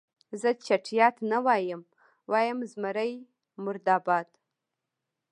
زه 0.41 0.49
چټیات 0.65 1.15
نه 1.31 1.39
وایم، 1.45 1.81
وایم 2.31 2.59
زمري 2.71 3.13
مرده 3.63 3.97
باد. 4.05 4.27